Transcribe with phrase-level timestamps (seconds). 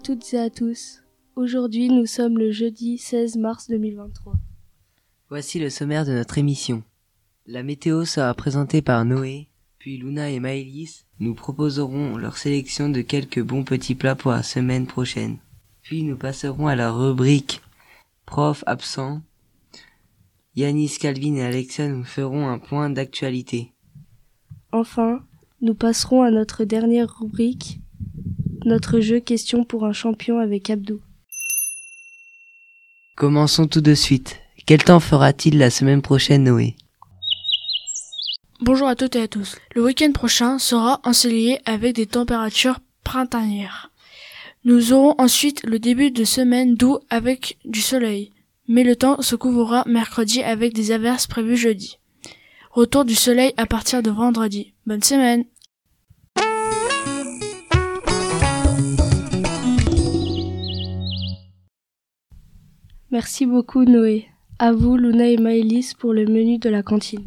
[0.00, 1.02] À toutes et à tous.
[1.36, 4.32] Aujourd'hui, nous sommes le jeudi 16 mars 2023.
[5.28, 6.82] Voici le sommaire de notre émission.
[7.46, 13.02] La météo sera présentée par Noé, puis Luna et Maëlys nous proposeront leur sélection de
[13.02, 15.36] quelques bons petits plats pour la semaine prochaine.
[15.82, 17.60] Puis nous passerons à la rubrique
[18.24, 19.20] Prof absent.
[20.56, 23.74] Yanis, Calvin et Alexa nous feront un point d'actualité.
[24.72, 25.22] Enfin,
[25.60, 27.80] nous passerons à notre dernière rubrique,
[28.64, 31.00] notre jeu question pour un champion avec Abdou.
[33.16, 34.40] Commençons tout de suite.
[34.66, 36.76] Quel temps fera-t-il la semaine prochaine, Noé?
[38.60, 39.56] Bonjour à toutes et à tous.
[39.74, 43.90] Le week-end prochain sera ensoleillé avec des températures printanières.
[44.64, 48.32] Nous aurons ensuite le début de semaine doux avec du soleil,
[48.68, 51.98] mais le temps se couvrira mercredi avec des averses prévues jeudi.
[52.70, 54.74] Retour du soleil à partir de vendredi.
[54.86, 55.44] Bonne semaine
[63.12, 64.28] Merci beaucoup Noé.
[64.60, 67.26] À vous Luna et Maëlys pour le menu de la cantine.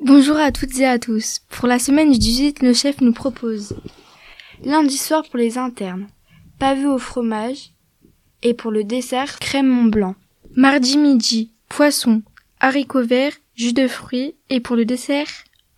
[0.00, 1.40] Bonjour à toutes et à tous.
[1.48, 3.74] Pour la semaine du 18, le chef nous propose
[4.62, 6.06] lundi soir pour les internes,
[6.60, 7.72] pavé au fromage
[8.44, 10.14] et pour le dessert, crème Mont Blanc.
[10.54, 12.22] Mardi midi, poisson,
[12.60, 15.26] haricots verts, jus de fruits et pour le dessert,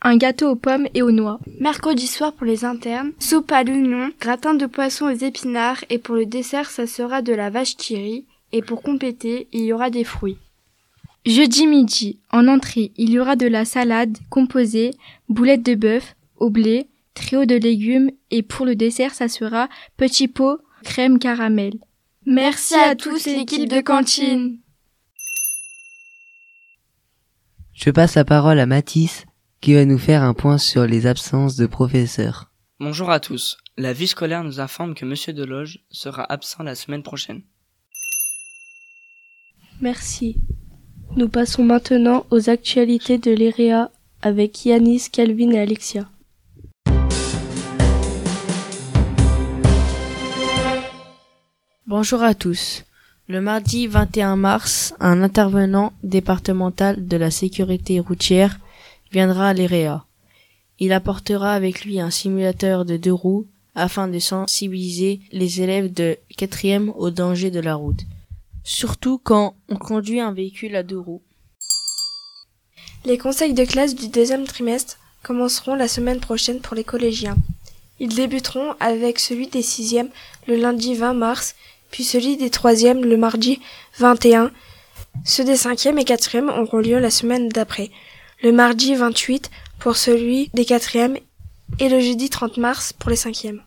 [0.03, 1.41] un gâteau aux pommes et aux noix.
[1.61, 6.15] Mercredi soir pour les internes, soupe à l'oignon, gratin de poisson aux épinards et pour
[6.15, 7.97] le dessert, ça sera de la vache qui
[8.53, 10.39] et pour compléter, il y aura des fruits.
[11.27, 14.93] Jeudi midi, en entrée, il y aura de la salade composée,
[15.29, 20.29] boulettes de bœuf, au blé, trio de légumes et pour le dessert, ça sera petit
[20.29, 21.75] pot, crème caramel.
[22.25, 24.59] Merci à tous l'équipe de cantine.
[27.73, 29.27] Je passe la parole à Mathis
[29.61, 32.51] qui va nous faire un point sur les absences de professeurs.
[32.81, 33.59] Bonjour à tous.
[33.77, 37.43] La vie scolaire nous informe que Monsieur Deloge sera absent la semaine prochaine.
[39.81, 40.37] Merci.
[41.17, 46.09] Nous passons maintenant aux actualités de l'EREA avec Yanis, Calvin et Alexia.
[51.87, 52.85] Bonjour à tous.
[53.29, 58.59] Le mardi 21 mars, un intervenant départemental de la sécurité routière
[59.13, 60.05] viendra à l'EREA.
[60.81, 63.47] Il apportera avec lui un simulateur de deux roues
[63.77, 68.03] afin de sensibiliser les élèves de quatrième au danger de la route
[68.69, 71.23] surtout quand on conduit un véhicule à deux roues.
[73.07, 77.39] Les conseils de classe du deuxième trimestre commenceront la semaine prochaine pour les collégiens.
[77.99, 80.11] Ils débuteront avec celui des sixièmes
[80.47, 81.55] le lundi 20 mars,
[81.91, 83.59] puis celui des troisièmes le mardi
[83.99, 84.53] 21.
[85.25, 87.91] Ceux des cinquièmes et quatrièmes auront lieu la semaine d'après,
[88.43, 91.17] le mardi 28 pour celui des quatrièmes
[91.81, 93.63] et le jeudi 30 mars pour les cinquièmes.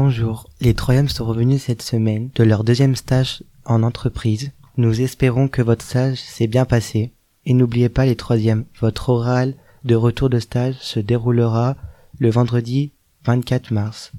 [0.00, 4.52] Bonjour, les troisièmes sont revenus cette semaine de leur deuxième stage en entreprise.
[4.76, 7.10] Nous espérons que votre stage s'est bien passé.
[7.46, 11.74] Et n'oubliez pas les troisièmes, votre oral de retour de stage se déroulera
[12.20, 12.92] le vendredi
[13.24, 14.12] 24 mars.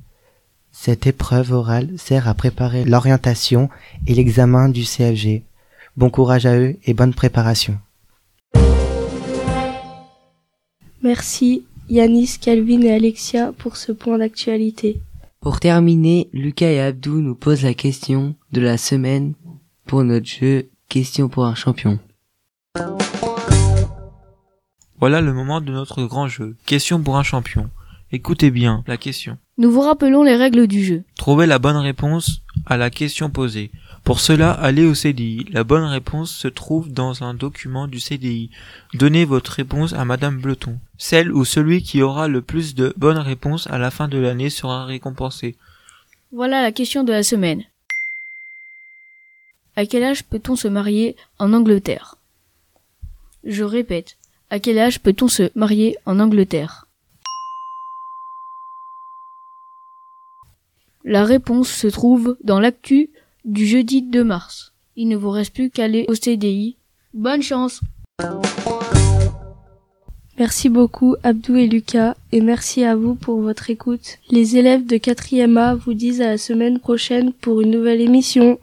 [0.73, 3.69] Cette épreuve orale sert à préparer l'orientation
[4.05, 5.43] et l'examen du CFG.
[5.95, 7.77] Bon courage à eux et bonne préparation.
[11.01, 14.99] Merci Yanis, Calvin et Alexia pour ce point d'actualité.
[15.41, 19.35] Pour terminer, Lucas et Abdou nous posent la question de la semaine
[19.85, 21.99] pour notre jeu Question pour un champion.
[24.99, 26.57] Voilà le moment de notre grand jeu.
[26.65, 27.69] Question pour un champion.
[28.11, 29.37] Écoutez bien la question.
[29.59, 31.03] Nous vous rappelons les règles du jeu.
[31.15, 33.71] Trouvez la bonne réponse à la question posée.
[34.03, 35.45] Pour cela, allez au CDI.
[35.51, 38.49] La bonne réponse se trouve dans un document du CDI.
[38.93, 40.79] Donnez votre réponse à Madame Bleton.
[40.97, 44.49] Celle ou celui qui aura le plus de bonnes réponses à la fin de l'année
[44.49, 45.55] sera récompensé.
[46.31, 47.63] Voilà la question de la semaine.
[49.75, 52.15] À quel âge peut-on se marier en Angleterre?
[53.43, 54.17] Je répète,
[54.49, 56.87] à quel âge peut-on se marier en Angleterre?
[61.05, 63.09] La réponse se trouve dans l'actu
[63.45, 64.73] du jeudi 2 mars.
[64.95, 66.77] Il ne vous reste plus qu'à aller au CDI.
[67.13, 67.81] Bonne chance
[70.37, 74.19] Merci beaucoup Abdou et Lucas et merci à vous pour votre écoute.
[74.29, 78.57] Les élèves de 4e A vous disent à la semaine prochaine pour une nouvelle émission.